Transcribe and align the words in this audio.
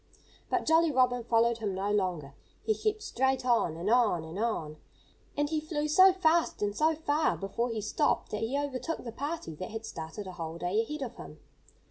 But 0.49 0.65
Jolly 0.65 0.89
Robin 0.89 1.23
followed 1.23 1.59
him 1.59 1.75
no 1.75 1.91
longer. 1.91 2.33
He 2.63 2.73
kept 2.73 3.03
straight 3.03 3.45
on, 3.45 3.77
and 3.77 3.87
on, 3.87 4.23
and 4.23 4.39
on. 4.39 4.77
And 5.37 5.47
he 5.47 5.59
flew 5.61 5.87
so 5.87 6.11
fast 6.11 6.63
and 6.63 6.75
so 6.75 6.95
far 6.95 7.37
before 7.37 7.69
he 7.69 7.81
stopped 7.81 8.31
that 8.31 8.41
he 8.41 8.57
overtook 8.57 9.03
the 9.03 9.11
party 9.11 9.53
that 9.57 9.69
had 9.69 9.85
started 9.85 10.25
a 10.25 10.31
whole 10.31 10.57
day 10.57 10.81
ahead 10.81 11.03
of 11.03 11.17
him. 11.17 11.39